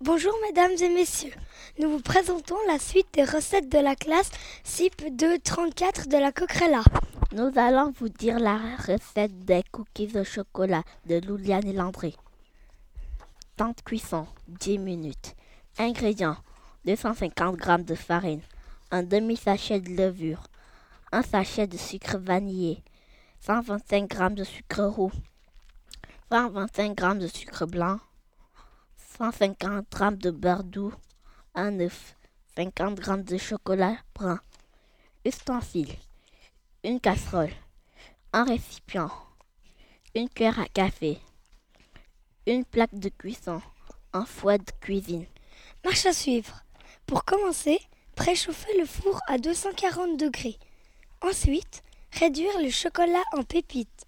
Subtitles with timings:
[0.00, 1.34] Bonjour mesdames et messieurs,
[1.80, 4.30] nous vous présentons la suite des recettes de la classe
[4.62, 6.84] CIP 234 de la Coquerella.
[7.32, 12.14] Nous allons vous dire la recette des cookies au chocolat de Louliane et Landry.
[13.56, 15.34] Temps de cuisson 10 minutes.
[15.78, 16.36] Ingrédients
[16.84, 18.42] 250 g de farine,
[18.92, 20.44] un demi-sachet de levure,
[21.10, 22.84] un sachet de sucre vanillé,
[23.40, 25.12] 125 g de sucre roux,
[26.30, 27.98] 125 g de sucre blanc,
[29.18, 30.94] 150 g de doux,
[31.54, 32.16] un œuf,
[32.56, 34.40] 50 g de chocolat brun.
[35.24, 35.96] Ustensiles
[36.84, 37.52] une casserole,
[38.32, 39.10] un récipient,
[40.14, 41.18] une cuillère à café,
[42.46, 43.60] une plaque de cuisson,
[44.12, 45.26] un fouet de cuisine.
[45.84, 46.64] Marche à suivre.
[47.04, 47.80] Pour commencer,
[48.14, 50.56] préchauffer le four à 240 degrés.
[51.20, 51.82] Ensuite,
[52.12, 54.06] réduire le chocolat en pépites.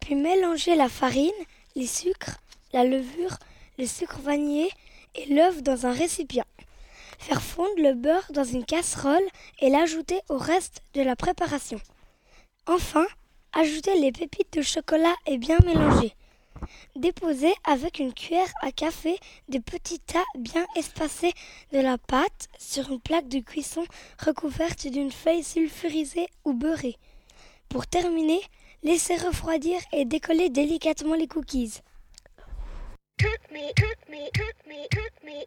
[0.00, 1.32] Puis mélanger la farine,
[1.74, 2.38] les sucres,
[2.74, 3.38] la levure,
[3.78, 4.70] le sucre vanillé
[5.14, 6.46] et l'œuf dans un récipient.
[7.18, 9.24] Faire fondre le beurre dans une casserole
[9.60, 11.80] et l'ajouter au reste de la préparation.
[12.66, 13.06] Enfin,
[13.52, 16.14] ajoutez les pépites de chocolat et bien mélanger.
[16.96, 21.32] Déposez avec une cuillère à café des petits tas bien espacés
[21.72, 23.84] de la pâte sur une plaque de cuisson
[24.24, 26.96] recouverte d'une feuille sulfurisée ou beurrée.
[27.68, 28.40] Pour terminer,
[28.82, 31.80] laissez refroidir et décoller délicatement les cookies.
[33.18, 35.44] Took me, took me, took me, took me.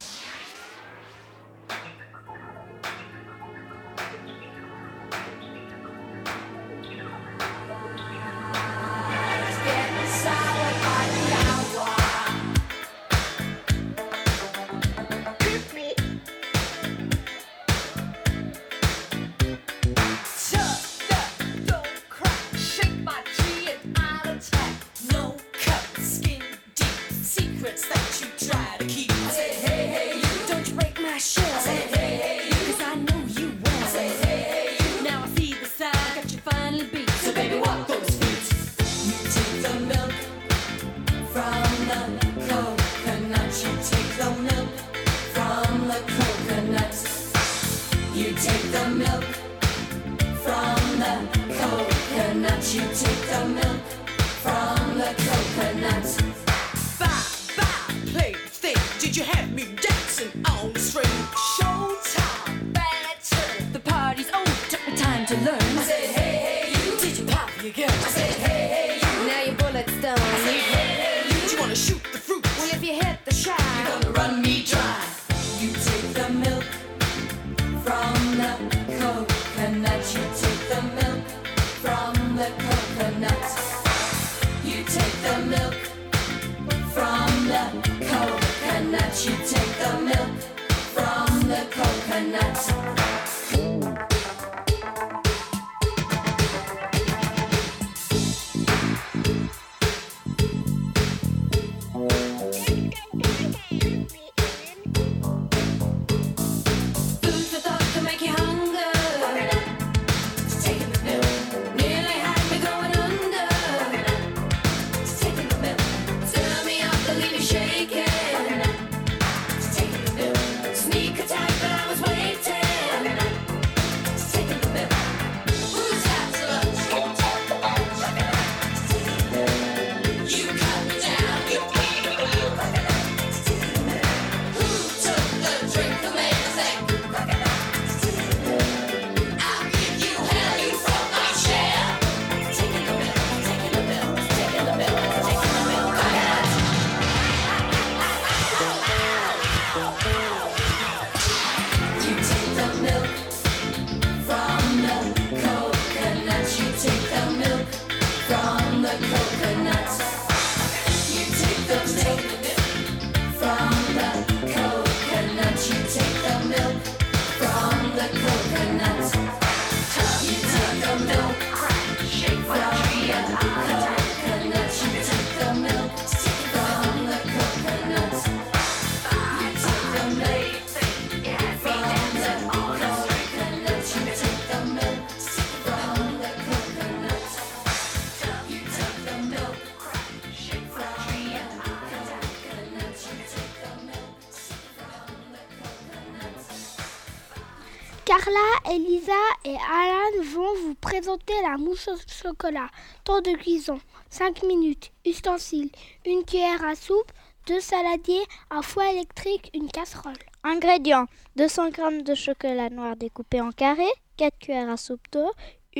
[198.69, 199.13] Elisa
[199.45, 202.67] et Alan vont vous présenter la mousse au chocolat.
[203.05, 203.79] Temps de cuisson
[204.09, 204.91] 5 minutes.
[205.05, 205.69] Ustensiles
[206.05, 207.11] une cuillère à soupe,
[207.47, 210.17] 2 saladiers, un four électrique, une casserole.
[210.43, 211.05] Ingrédients
[211.37, 213.83] 200 g de chocolat noir découpé en carrés,
[214.17, 215.31] 4 cuillères à soupe d'eau,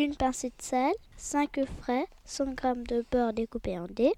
[0.04, 2.54] une pincée de sel, 5 œufs frais, 100 g
[2.88, 4.14] de beurre découpé en dés,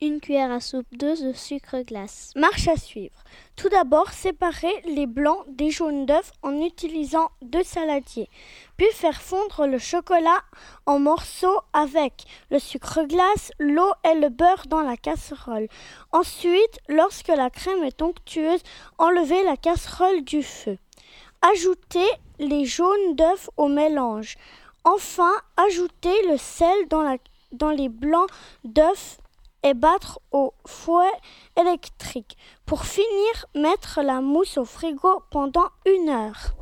[0.00, 2.32] une cuillère à soupe de sucre glace.
[2.34, 3.14] Marche à suivre.
[3.54, 8.28] Tout d'abord, séparer les blancs des jaunes d'œufs en utilisant deux saladiers,
[8.76, 10.40] puis faire fondre le chocolat
[10.86, 15.68] en morceaux avec le sucre glace, l'eau et le beurre dans la casserole.
[16.12, 18.62] Ensuite, lorsque la crème est onctueuse,
[18.98, 20.78] enlever la casserole du feu.
[21.54, 22.08] Ajoutez
[22.38, 24.36] les jaunes d'œufs au mélange.
[24.84, 28.28] Enfin, ajoutez le sel dans les blancs
[28.64, 29.18] d'œufs
[29.62, 31.12] et battre au fouet
[31.56, 32.36] électrique.
[32.66, 36.54] Pour finir, mettre la mousse au frigo pendant une heure.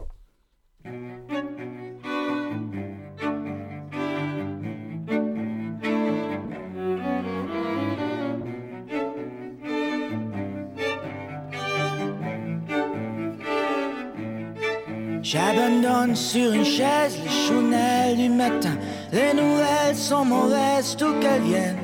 [15.32, 18.76] J'abandonne sur une chaise les chounelles du matin.
[19.12, 21.78] Les nouvelles sont mauvaises, tout qu'elles viennent.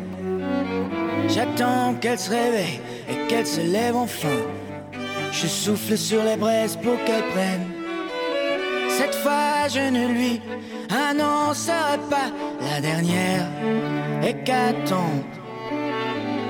[1.29, 4.41] J'attends qu'elle se réveille et qu'elle se lève enfin.
[5.31, 7.71] Je souffle sur les braises pour qu'elle prenne.
[8.89, 10.41] Cette fois, je ne lui
[10.91, 12.33] annoncerai pas
[12.69, 13.47] la dernière
[14.25, 15.23] hécatombe.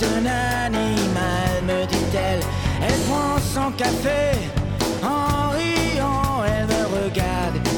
[0.00, 2.40] L'homme est un animal, me dit-elle.
[2.82, 4.38] Elle prend son café
[5.02, 7.70] en riant, elle me regarde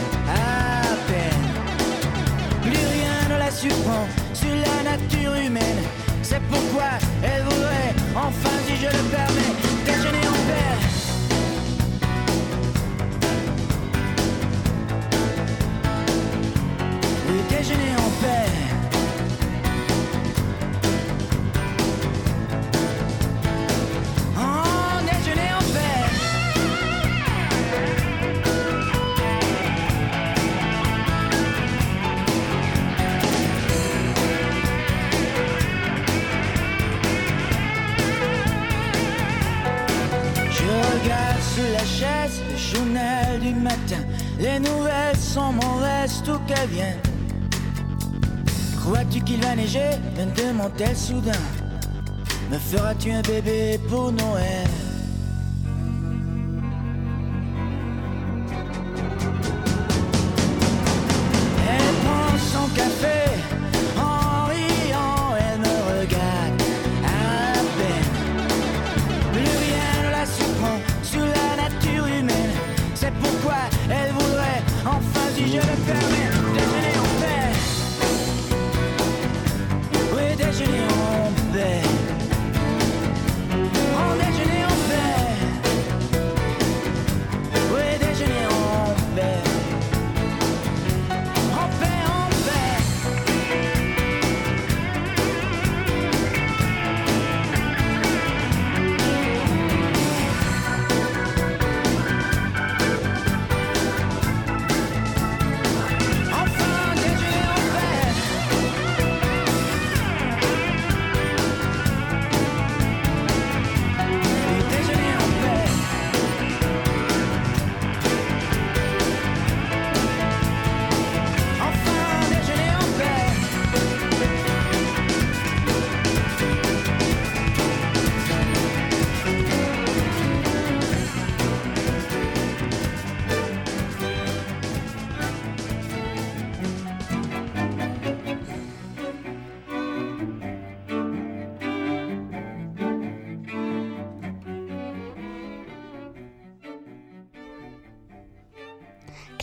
[3.62, 5.82] surprend sur la nature humaine.
[6.22, 6.90] C'est pourquoi
[7.22, 9.54] elle voudrait, enfin si je le permets,
[9.86, 10.72] déjeuner en paix.
[17.50, 17.92] Déjeuner
[44.62, 47.00] nouvelles sont mauvaises, tout qu'elles viennent.
[48.80, 49.90] Crois-tu qu'il va neiger?
[50.16, 51.44] Me demande-t-elle soudain.
[52.50, 54.71] Me feras-tu un bébé pour Noël?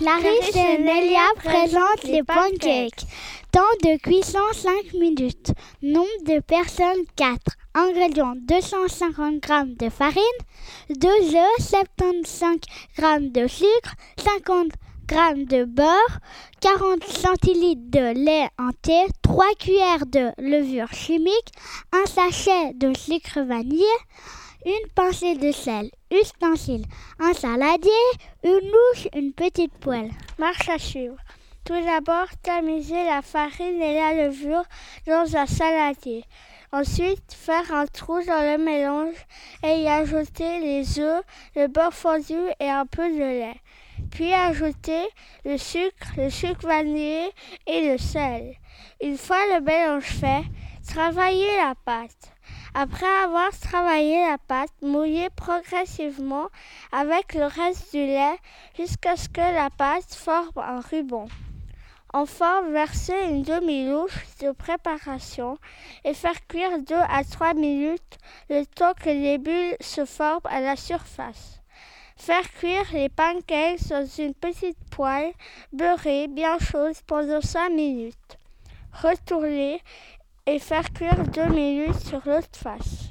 [0.09, 3.05] Clarisse et Nelia présentent les pancakes.
[3.51, 5.51] Temps de cuisson 5 minutes.
[5.83, 7.37] Nombre de personnes 4.
[7.75, 10.23] Ingrédients 250 g de farine,
[10.89, 12.55] 2 œufs, 75
[12.97, 14.71] g de sucre, 50
[15.11, 16.19] g de beurre,
[16.61, 21.51] 40 centilitres de lait entier, 3 cuillères de levure chimique,
[21.93, 23.83] un sachet de sucre vanille,
[24.65, 26.85] une pincée de sel, ustensile,
[27.19, 27.91] un saladier,
[28.43, 30.11] une louche, une petite poêle.
[30.37, 31.17] Marche à suivre.
[31.65, 34.63] Tout d'abord, tamiser la farine et la levure
[35.05, 36.23] dans un saladier.
[36.71, 39.15] Ensuite, faire un trou dans le mélange
[39.63, 41.23] et y ajouter les œufs,
[41.55, 43.61] le beurre fondu et un peu de lait.
[44.11, 45.03] Puis ajouter
[45.45, 47.31] le sucre, le sucre vanillé
[47.67, 48.55] et le sel.
[49.01, 50.43] Une fois le mélange fait,
[50.87, 52.33] travailler la pâte.
[52.75, 56.47] Après avoir travaillé la pâte, mouiller progressivement
[56.91, 58.37] avec le reste du lait
[58.77, 61.27] jusqu'à ce que la pâte forme un ruban.
[62.13, 65.57] Enfin, verser une demi-louche de préparation
[66.03, 68.17] et faire cuire 2 à 3 minutes
[68.49, 71.59] le temps que les bulles se forment à la surface.
[72.17, 75.31] Faire cuire les pancakes dans une petite poêle
[75.71, 78.37] beurrée bien chaude pendant 5 minutes.
[78.91, 79.81] Retourner
[80.45, 83.09] et faire cuire 2 minutes sur l'autre face.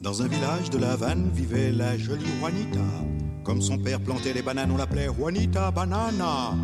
[0.00, 2.78] Dans un village de la Havane vivait la jolie Juanita.
[3.44, 6.54] Comme son père plantait les bananes, on l'appelait Juanita Banana.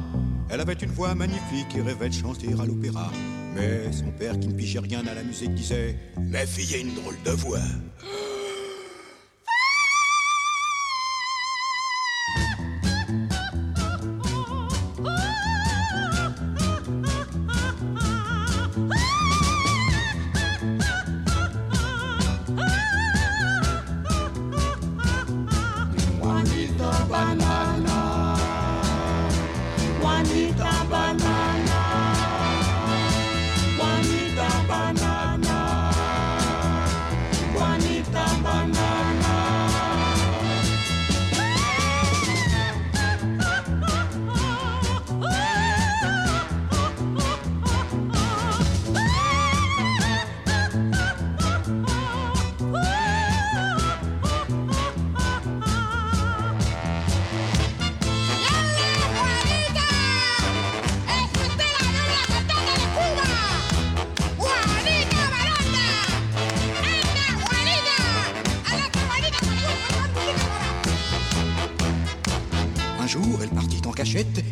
[0.49, 3.11] Elle avait une voix magnifique et rêvait de chanter à l'opéra.
[3.55, 6.95] Mais son père, qui ne pigeait rien à la musique, disait Ma fille a une
[6.95, 7.59] drôle de voix.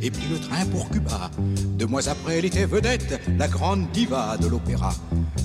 [0.02, 1.30] Et prit le train pour Cuba.
[1.78, 4.92] Deux mois après, elle était vedette, la grande diva de l'opéra.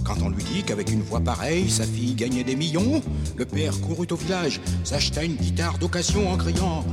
[0.04, 3.02] Quand on lui dit qu'avec une voix pareille, sa fille gagnait des millions,
[3.36, 6.84] le père courut au village, s'acheta une guitare d'occasion en criant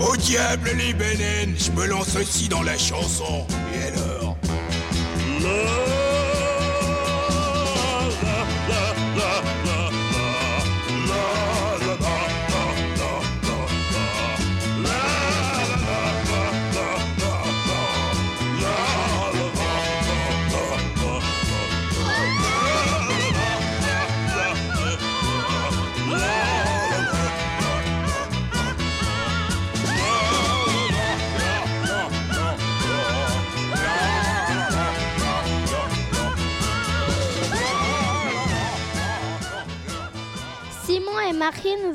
[0.00, 3.46] Au diable les bénènes, je me lance aussi dans la chanson.
[3.74, 4.36] Et alors?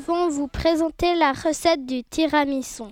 [0.00, 2.84] Vont vous présenter la recette du tiramisu.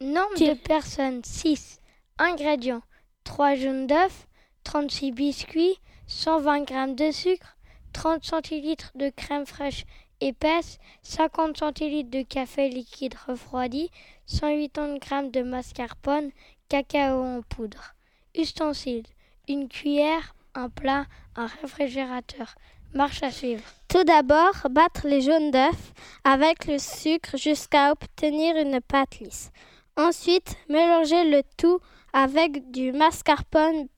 [0.00, 1.80] Nombre de personnes 6.
[2.18, 2.82] Ingrédients
[3.24, 4.26] 3 jaunes d'œufs,
[4.64, 7.56] 36 biscuits, 120 g de sucre,
[7.92, 9.84] 30 centilitres de crème fraîche
[10.20, 13.90] épaisse, 50 centilitres de café liquide refroidi,
[14.26, 16.30] 180 g de mascarpone,
[16.68, 17.94] cacao en poudre.
[18.34, 19.06] Ustensiles
[19.48, 21.06] une cuillère, un plat,
[21.36, 22.56] un réfrigérateur.
[22.94, 23.62] Marche à suivre.
[23.88, 25.92] Tout d'abord, battre les jaunes d'œufs
[26.24, 29.50] avec le sucre jusqu'à obtenir une pâte lisse.
[29.96, 31.78] Ensuite, mélanger le tout
[32.12, 33.88] avec du mascarpone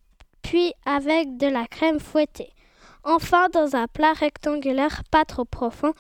[0.43, 2.53] puis avec de la crème fouettée.
[3.05, 5.93] Enfin, dans un plat rectangulaire pas trop profond,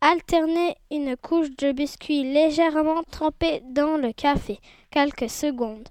[0.00, 4.58] alterner une couche de biscuit légèrement trempé dans le café
[4.90, 5.88] quelques secondes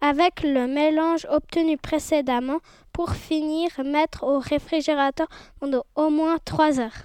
[0.00, 2.58] avec le mélange obtenu précédemment
[2.96, 5.28] pour finir mettre au réfrigérateur
[5.60, 7.02] pendant au moins 3 heures.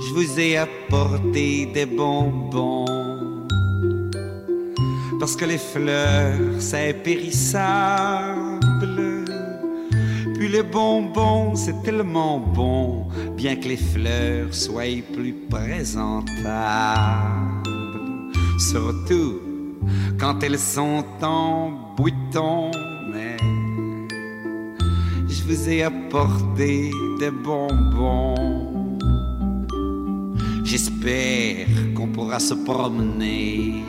[0.00, 3.46] Je vous ai apporté des bonbons
[5.20, 8.64] parce que les fleurs c'est périssable
[10.34, 16.32] puis les bonbons, c'est tellement bon, bien que les fleurs soient plus présentables.
[18.58, 19.40] surtout
[20.18, 22.70] quand elles sont en bouton.
[25.46, 28.96] Je vous ai apporté des bonbons.
[30.64, 33.84] J'espère qu'on pourra se promener,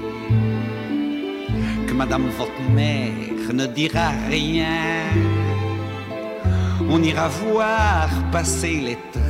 [1.87, 5.05] que Madame votre mère ne dira rien.
[6.89, 9.24] On ira voir passer les trains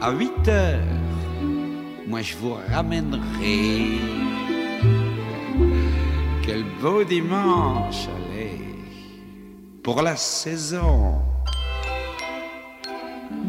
[0.00, 0.78] à 8 heures.
[2.06, 3.98] Moi je vous ramènerai.
[6.42, 8.60] Quel beau dimanche, allez,
[9.82, 11.22] pour la saison.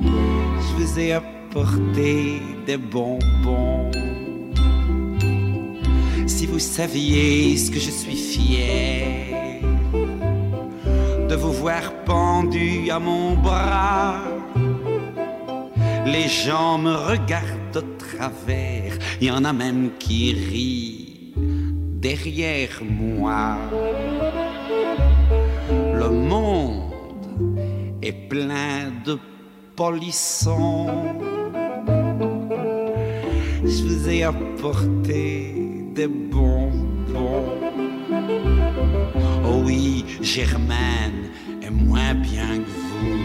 [0.04, 3.90] Je vous ai apporté des bonbons.
[6.28, 9.62] Si vous saviez ce que je suis fier
[11.30, 14.20] de vous voir pendu à mon bras.
[16.06, 21.34] Les gens me regardent de travers, il y en a même qui rient
[22.02, 23.58] derrière moi.
[25.70, 26.92] Le monde
[28.02, 29.18] est plein de
[29.76, 30.88] polissons.
[33.64, 35.54] Je vous ai apporté
[35.94, 37.60] des bonbons.
[39.46, 41.30] Oh oui, Germaine
[41.62, 43.21] est moins bien que vous.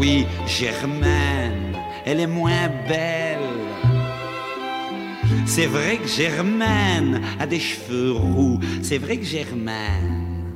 [0.00, 1.76] Oui, Germaine,
[2.06, 3.38] elle est moins belle.
[5.44, 8.58] C'est vrai que Germaine a des cheveux roux.
[8.80, 10.46] C'est vrai que Germaine,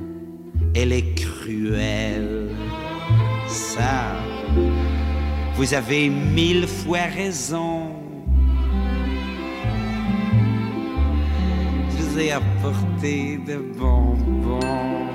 [0.73, 2.55] elle est cruelle.
[3.47, 4.15] Ça,
[5.53, 7.91] vous avez mille fois raison.
[11.91, 15.05] Je vous ai apporté de bonbons.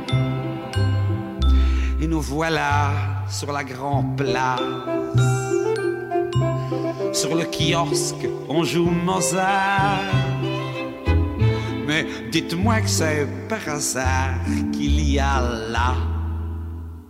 [2.00, 4.60] Et nous voilà sur la grande place.
[7.12, 10.00] Sur le kiosque, on joue Mozart.
[11.86, 15.94] Mais dites-moi que c'est par hasard qu'il y a là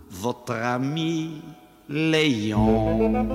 [0.09, 1.41] votre ami
[1.89, 3.27] Léon.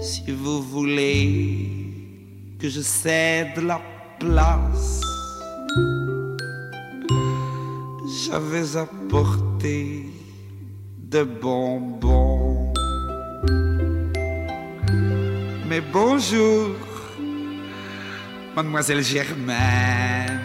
[0.00, 1.68] Si vous voulez
[2.60, 3.80] que je cède la
[4.18, 5.00] place,
[8.30, 10.04] j'avais apporté
[10.98, 12.72] de bonbons.
[15.68, 16.74] Mais bonjour,
[18.54, 20.40] mademoiselle Germaine.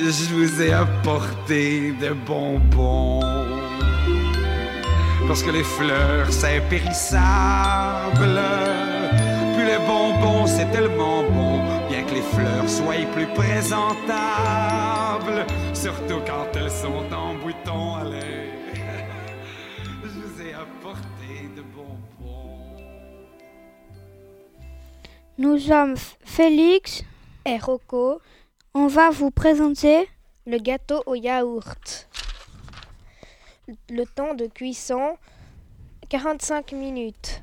[0.00, 3.20] Je vous ai apporté de bonbons.
[5.26, 8.40] Parce que les fleurs, c'est périssable.
[9.68, 11.60] Les bonbons, c'est tellement bon.
[11.90, 13.84] Bien que les fleurs soient plus présentables.
[15.74, 17.96] Surtout quand elles sont en bouton.
[17.96, 18.48] Allez.
[20.02, 22.78] Je vous ai apporté de bonbons.
[25.36, 27.04] Nous sommes Félix
[27.44, 28.22] et Rocco.
[28.72, 30.08] On va vous présenter
[30.46, 32.08] le gâteau au yaourt.
[33.90, 35.18] Le temps de cuisson
[36.08, 37.42] 45 minutes.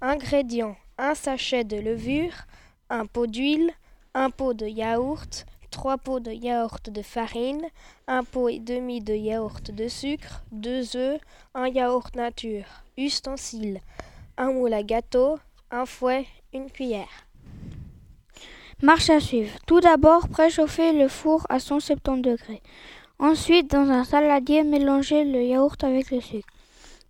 [0.00, 2.46] Ingrédients un sachet de levure,
[2.88, 3.72] un pot d'huile,
[4.14, 7.66] un pot de yaourt, trois pots de yaourt de farine,
[8.06, 11.20] un pot et demi de yaourt de sucre, deux œufs,
[11.54, 12.66] un yaourt nature.
[12.96, 13.80] Ustensiles
[14.36, 15.38] un moule à gâteau,
[15.72, 17.26] un fouet, une cuillère.
[18.80, 19.58] Marche à suivre.
[19.66, 22.62] Tout d'abord, préchauffer le four à 170 degrés.
[23.18, 26.51] Ensuite, dans un saladier, mélanger le yaourt avec le sucre.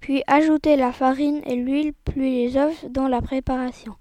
[0.02, 3.94] Puis ajouter la farine et l'huile, puis les œufs dans la préparation.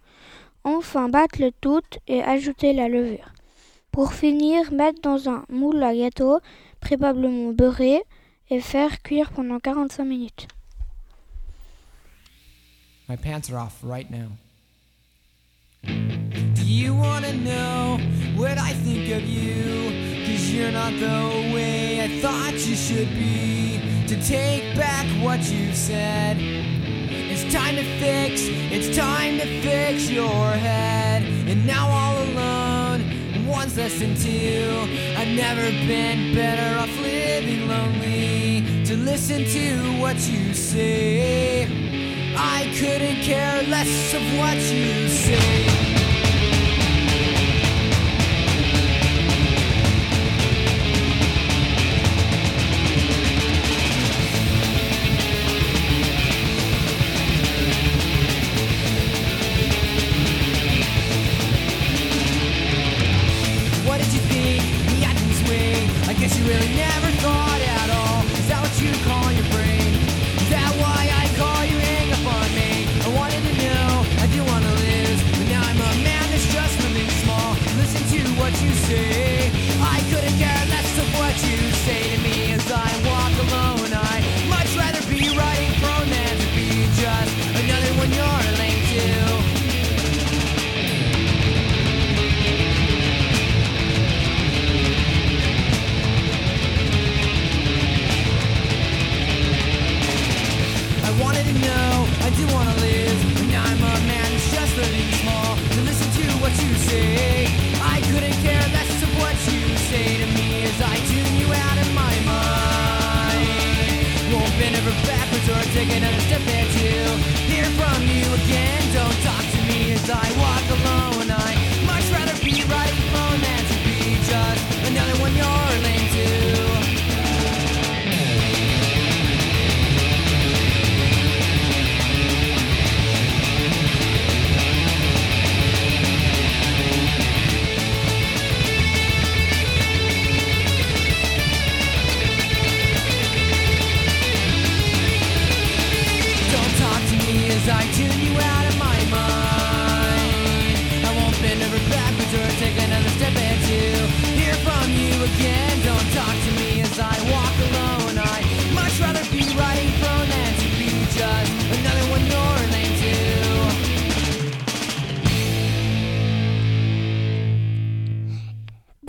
[0.64, 3.32] Enfin, battre le tout et ajouter la levure.
[3.92, 6.40] Pour finir, mettre dans un moule à gâteau,
[6.80, 8.02] préalablement beurré,
[8.50, 10.48] et faire cuire pendant 45 minutes.
[13.08, 14.30] My pants are off right now.
[15.84, 18.00] Do you wanna know
[18.36, 20.26] what I think of you?
[20.26, 23.81] Cause you're not the way I thought you should be.
[24.12, 26.36] To take back what you said.
[26.38, 31.24] It's time to fix, it's time to fix your head.
[31.48, 34.68] And now all alone, one's less than two.
[35.16, 38.84] I've never been better off living lonely.
[38.84, 42.34] To listen to what you say.
[42.36, 45.91] I couldn't care less of what you say.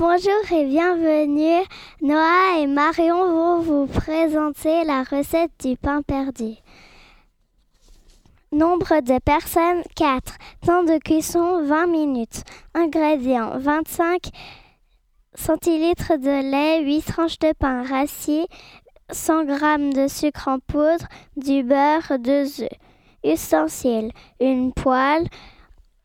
[0.05, 1.65] Bonjour et bienvenue.
[2.01, 6.55] Noah et Marion vont vous présenter la recette du pain perdu.
[8.51, 10.38] Nombre de personnes 4.
[10.67, 12.43] Temps de cuisson 20 minutes.
[12.75, 14.31] Ingrédients 25
[15.37, 18.49] centilitres de lait, 8 tranches de pain rassis,
[19.09, 22.69] 100 g de sucre en poudre, du beurre, 2 œufs.
[23.23, 24.11] Ustensiles
[24.41, 25.29] une poêle,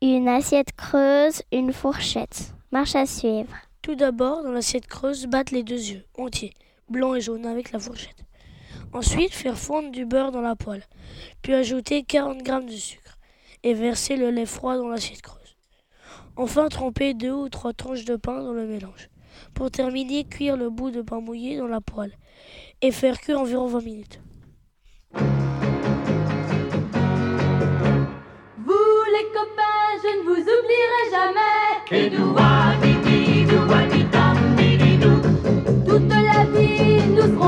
[0.00, 2.52] une assiette creuse, une fourchette.
[2.70, 3.67] Marche à suivre.
[3.82, 6.54] Tout d'abord, dans l'assiette creuse, battre les deux œufs entiers,
[6.88, 8.24] blanc et jaune, avec la fourchette.
[8.92, 10.84] Ensuite, faire fondre du beurre dans la poêle,
[11.42, 13.18] puis ajouter 40 g de sucre
[13.62, 15.56] et verser le lait froid dans l'assiette creuse.
[16.36, 19.08] Enfin, tremper deux ou trois tranches de pain dans le mélange.
[19.54, 22.12] Pour terminer, cuire le bout de pain mouillé dans la poêle
[22.80, 24.20] et faire cuire environ 20 minutes.
[25.12, 25.22] Vous
[29.12, 31.58] les copains, je ne vous oublierai jamais.
[31.90, 32.10] Et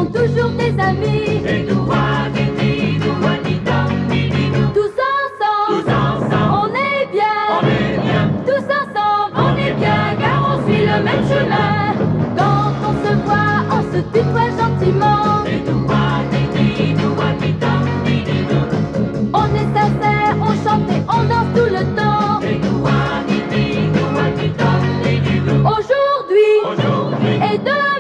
[0.01, 1.43] seront toujours des amis.
[1.47, 4.69] Et nous, Wabidi, nous, Wabidam, Bidi, nous.
[4.73, 8.31] Tous ensemble, tous ensemble, on est bien, on est bien.
[8.47, 11.95] Tous ensemble, on, on est bien, car on suit le même chemin.
[12.37, 15.45] Quand on se voit, on se tutoie gentiment.
[15.47, 19.31] Et nous, Wabidi, nous, Wabidam, Bidi, nous.
[19.35, 22.41] On est sincère, on chante et on danse tout le temps.
[22.43, 25.61] Et nous, Wabidi, nous, Wabidam, Bidi, nous.
[25.61, 28.00] Aujourd'hui, aujourd'hui, et demain.